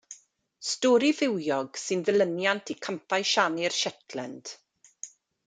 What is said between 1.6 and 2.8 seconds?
sy'n ddilyniant i